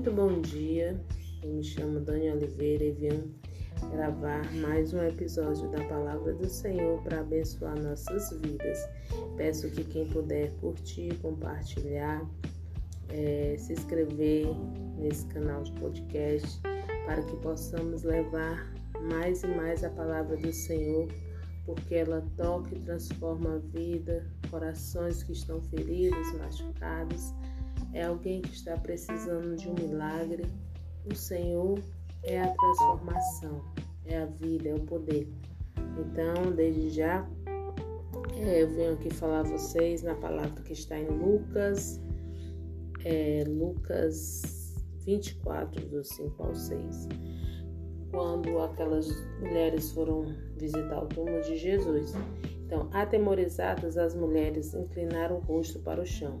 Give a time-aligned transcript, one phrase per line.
[0.00, 0.98] Muito bom dia.
[1.42, 3.34] Eu me chamo Dani Oliveira e venho
[3.92, 8.78] gravar mais um episódio da Palavra do Senhor para abençoar nossas vidas.
[9.36, 12.26] Peço que quem puder curtir, compartilhar,
[13.10, 14.46] é, se inscrever
[14.96, 16.58] nesse canal de podcast
[17.04, 21.08] para que possamos levar mais e mais a palavra do Senhor,
[21.66, 27.34] porque ela toca e transforma a vida, corações que estão feridos, machucados
[27.92, 30.44] é alguém que está precisando de um milagre.
[31.10, 31.78] O Senhor
[32.22, 33.64] é a transformação,
[34.04, 35.28] é a vida, é o poder.
[35.98, 37.28] Então, desde já,
[38.36, 42.00] é, eu venho aqui falar a vocês na palavra que está em Lucas,
[43.04, 47.08] é, Lucas 24, do 5 ao 6.
[48.10, 49.08] Quando aquelas
[49.40, 52.12] mulheres foram visitar o túmulo de Jesus.
[52.66, 56.40] Então, atemorizadas, as mulheres inclinaram o rosto para o chão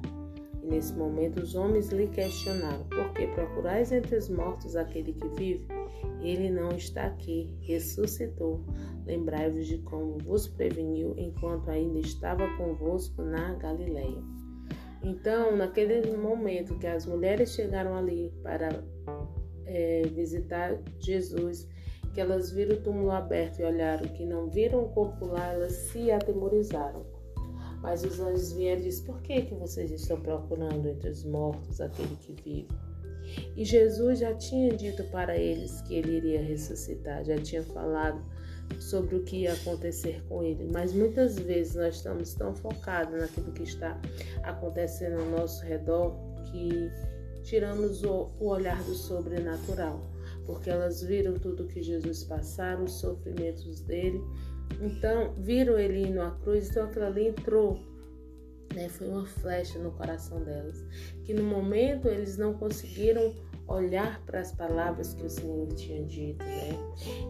[0.70, 5.66] nesse momento os homens lhe questionaram: Por que procurais entre os mortos aquele que vive?
[6.22, 8.64] Ele não está aqui, ressuscitou.
[9.04, 14.22] Lembrai-vos de como vos preveniu enquanto ainda estava convosco na Galileia.
[15.02, 18.84] Então, naquele momento que as mulheres chegaram ali para
[19.64, 21.66] é, visitar Jesus,
[22.12, 25.72] que elas viram o túmulo aberto e olharam que não viram o corpo lá, elas
[25.72, 27.06] se atemorizaram.
[27.82, 31.80] Mas os anjos vieram e disseram: Por que, que vocês estão procurando entre os mortos
[31.80, 32.68] aquele que vive?
[33.56, 38.22] E Jesus já tinha dito para eles que ele iria ressuscitar, já tinha falado
[38.78, 40.68] sobre o que ia acontecer com ele.
[40.72, 44.00] Mas muitas vezes nós estamos tão focados naquilo que está
[44.42, 46.16] acontecendo ao nosso redor
[46.50, 46.90] que
[47.42, 50.00] tiramos o, olhar do sobrenatural,
[50.46, 54.22] porque elas viram tudo que Jesus passaram, os sofrimentos dele
[54.80, 57.80] então, viram ele indo à cruz, então aquilo ali entrou.
[58.74, 58.88] Né?
[58.88, 60.84] Foi uma flecha no coração delas.
[61.24, 63.34] Que no momento eles não conseguiram
[63.66, 66.70] olhar para as palavras que o Senhor tinha dito, né?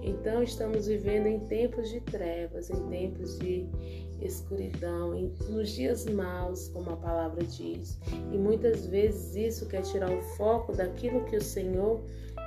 [0.03, 3.69] Então estamos vivendo em tempos de trevas, em tempos de
[4.22, 7.99] escuridão, em, nos dias maus, como a palavra diz.
[8.33, 12.03] E muitas vezes isso quer tirar o foco daquilo que o Senhor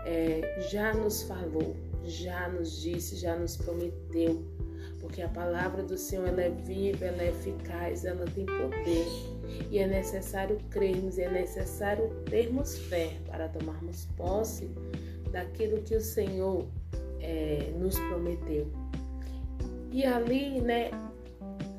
[0.06, 4.44] é, já nos falou, já nos disse, já nos prometeu
[5.00, 9.06] porque a palavra do Senhor ela é viva, ela é eficaz, ela tem poder.
[9.70, 14.70] E é necessário crermos, é necessário termos fé para tomarmos posse
[15.32, 16.66] daquilo que o Senhor
[17.20, 18.68] é, nos prometeu.
[19.92, 20.90] E ali, né,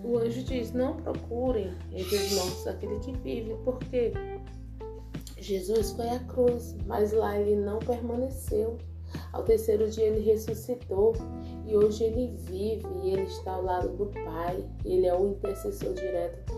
[0.04, 4.12] o anjo diz: Não procurem entre os mortos aquele que vive, porque
[5.38, 8.78] Jesus foi à cruz, mas lá ele não permaneceu.
[9.32, 11.14] Ao terceiro dia ele ressuscitou
[11.66, 14.64] e hoje ele vive e ele está ao lado do Pai.
[14.84, 16.52] Ele é o intercessor direto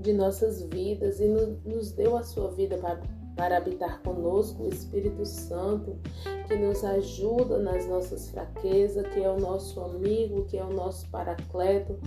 [0.00, 3.00] de nossas vidas e nos deu a sua vida para,
[3.36, 5.96] para habitar conosco, o Espírito Santo,
[6.46, 11.08] que nos ajuda nas nossas fraquezas, que é o nosso amigo, que é o nosso
[11.08, 11.98] paracleto,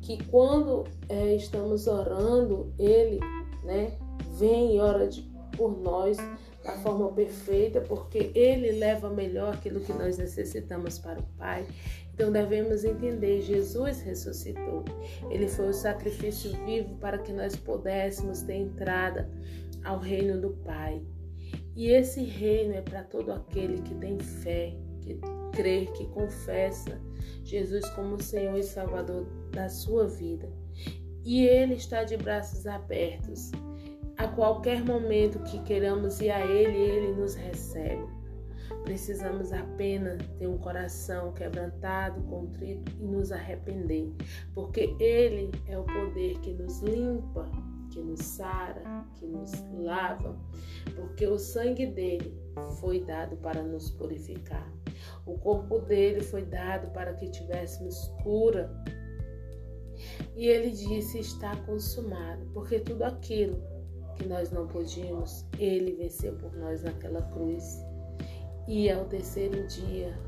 [0.00, 3.18] que quando é, estamos orando, ele
[3.64, 3.98] né,
[4.38, 5.22] vem e ora de,
[5.56, 6.16] por nós
[6.66, 11.64] da forma perfeita, porque Ele leva melhor aquilo que nós necessitamos para o Pai.
[12.12, 14.84] Então devemos entender: Jesus ressuscitou.
[15.30, 19.30] Ele foi o sacrifício vivo para que nós pudéssemos ter entrada
[19.84, 21.00] ao reino do Pai.
[21.76, 25.20] E esse reino é para todo aquele que tem fé, que
[25.52, 27.00] crê, que confessa
[27.44, 30.50] Jesus como Senhor e Salvador da sua vida.
[31.24, 33.52] E Ele está de braços abertos
[34.16, 38.06] a qualquer momento que queiramos ir a Ele, Ele nos recebe.
[38.84, 44.12] Precisamos apenas ter um coração quebrantado, contrito e nos arrepender,
[44.54, 47.50] porque Ele é o poder que nos limpa,
[47.90, 50.38] que nos sara, que nos lava,
[50.94, 52.32] porque o sangue dele
[52.80, 54.72] foi dado para nos purificar.
[55.26, 58.70] O corpo dele foi dado para que tivéssemos cura.
[60.36, 63.75] E ele disse: está consumado, porque tudo aquilo
[64.16, 67.80] que nós não podíamos, ele venceu por nós naquela cruz.
[68.66, 70.18] E ao terceiro dia,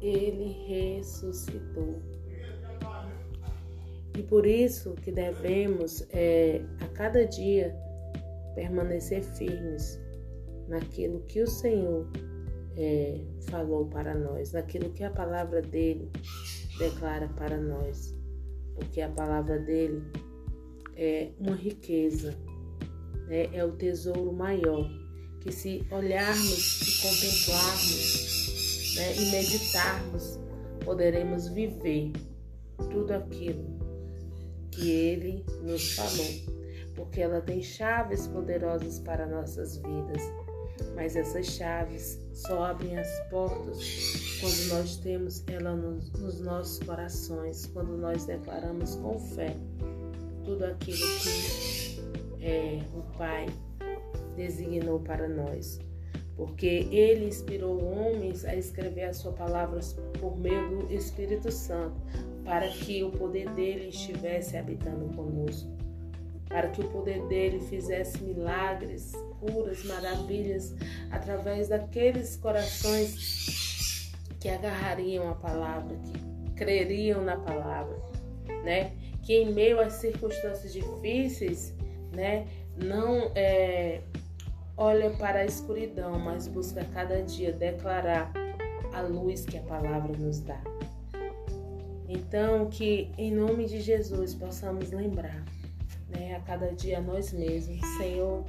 [0.00, 2.02] ele ressuscitou.
[4.16, 7.74] E por isso que devemos, é, a cada dia,
[8.54, 10.00] permanecer firmes
[10.68, 12.08] naquilo que o Senhor
[12.76, 16.10] é, falou para nós, naquilo que a palavra dele
[16.78, 18.14] declara para nós.
[18.74, 20.02] Porque a palavra dele
[20.96, 22.36] é uma riqueza
[23.26, 24.88] né, é o tesouro maior,
[25.40, 30.38] que se olharmos e contemplarmos né, e meditarmos,
[30.84, 32.12] poderemos viver
[32.90, 33.78] tudo aquilo
[34.70, 40.22] que Ele nos falou, porque ela tem chaves poderosas para nossas vidas.
[40.96, 43.78] Mas essas chaves só abrem as portas
[44.40, 49.56] quando nós temos ela nos, nos nossos corações, quando nós declaramos com fé
[50.44, 51.83] tudo aquilo que
[52.44, 53.46] é, o Pai
[54.36, 55.80] designou para nós.
[56.36, 61.94] Porque ele inspirou homens a escrever as suas palavras por meio do Espírito Santo,
[62.44, 65.70] para que o poder dele estivesse habitando conosco,
[66.48, 70.74] para que o poder dele fizesse milagres, curas, maravilhas
[71.10, 77.96] através daqueles corações que agarrariam a palavra, que creriam na palavra,
[78.64, 78.92] né?
[79.22, 81.73] Que em meio às circunstâncias difíceis,
[82.14, 82.46] né,
[82.76, 84.00] não é,
[84.76, 88.32] olha para a escuridão, mas busca cada dia declarar
[88.92, 90.60] a luz que a palavra nos dá.
[92.08, 95.44] Então, que em nome de Jesus possamos lembrar,
[96.08, 98.44] né, a cada dia nós mesmos, Senhor,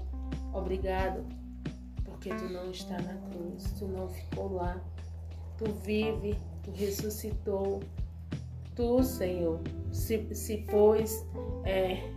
[0.53, 1.25] obrigado,
[2.03, 4.79] porque tu não está na cruz, tu não ficou lá,
[5.57, 7.81] tu vive, tu ressuscitou,
[8.75, 11.25] tu, Senhor, se, se pôs
[11.63, 12.09] é,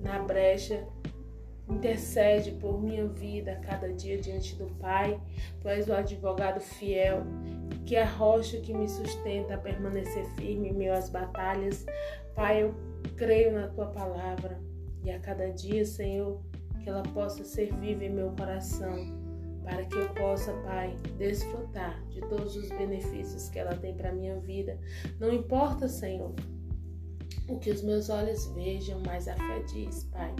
[0.00, 0.86] na brecha
[1.68, 5.20] intercede por minha vida cada dia diante do Pai.
[5.60, 7.22] Tu és o advogado fiel,
[7.86, 11.86] que é a rocha que me sustenta a permanecer firme em às batalhas.
[12.34, 12.74] Pai, eu
[13.16, 14.60] creio na tua palavra
[15.02, 16.40] e a cada dia, Senhor,
[16.82, 19.22] que ela possa ser viva em meu coração,
[19.62, 24.38] para que eu possa, Pai, desfrutar de todos os benefícios que ela tem para minha
[24.40, 24.78] vida.
[25.18, 26.34] Não importa, Senhor,
[27.48, 30.34] o que os meus olhos vejam, mas a fé diz, Pai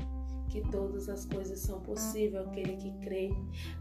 [0.54, 3.32] que todas as coisas são possíveis aquele que crê.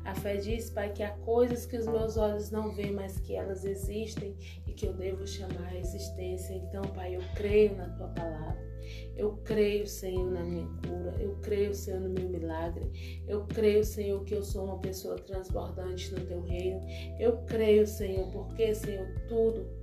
[0.05, 3.35] A fé diz, Pai, que há coisas que os meus olhos não veem, mas que
[3.35, 4.35] elas existem
[4.65, 6.55] e que eu devo chamar a existência.
[6.55, 8.73] Então, Pai, eu creio na tua palavra.
[9.15, 11.15] Eu creio, Senhor, na minha cura.
[11.21, 13.21] Eu creio, Senhor, no meu milagre.
[13.27, 16.81] Eu creio, Senhor, que eu sou uma pessoa transbordante no teu reino.
[17.19, 19.82] Eu creio, Senhor, porque, Senhor, tudo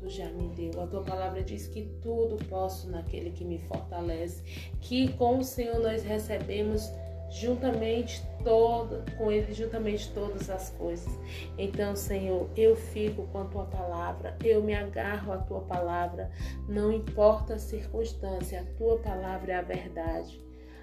[0.00, 0.82] tu já me deu.
[0.82, 4.42] A tua palavra diz que tudo posso naquele que me fortalece,
[4.80, 6.90] que com o Senhor nós recebemos
[7.30, 11.12] juntamente todo, com ele juntamente todas as coisas.
[11.56, 16.30] Então, Senhor, eu fico com a tua palavra, eu me agarro à tua palavra,
[16.68, 20.40] não importa a circunstância, a tua palavra é a verdade.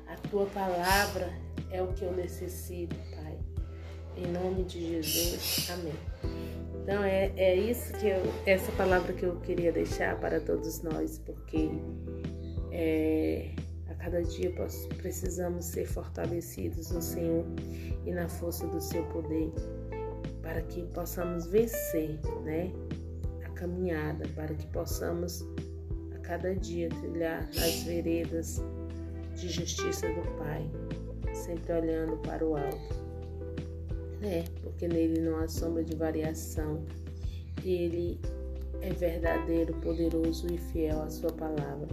[0.07, 1.33] A tua palavra
[1.69, 3.37] é o que eu necessito, Pai.
[4.15, 5.69] Em nome de Jesus.
[5.69, 6.36] Amém.
[6.87, 11.19] Então é, é isso que eu, essa palavra que eu queria deixar para todos nós,
[11.19, 11.69] porque
[12.71, 13.51] é,
[13.89, 14.53] a cada dia
[14.95, 17.43] precisamos ser fortalecidos no Senhor
[18.05, 19.51] e na força do seu poder,
[20.41, 22.71] para que possamos vencer, né,
[23.45, 25.45] a caminhada, para que possamos
[26.15, 28.63] a cada dia trilhar as veredas
[29.35, 30.65] de justiça do Pai,
[31.33, 33.06] sempre olhando para o alto
[34.19, 34.45] né?
[34.61, 36.83] Porque nele não há sombra de variação.
[37.63, 38.19] Ele
[38.81, 41.87] é verdadeiro, poderoso e fiel à sua palavra.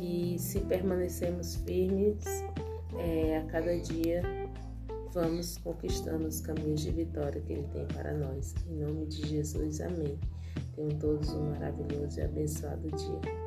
[0.00, 2.24] E se permanecemos firmes
[2.98, 4.22] é, a cada dia,
[5.12, 8.54] vamos conquistando os caminhos de vitória que Ele tem para nós.
[8.68, 10.18] Em nome de Jesus, amém.
[10.74, 13.45] Tenham todos um maravilhoso e abençoado dia.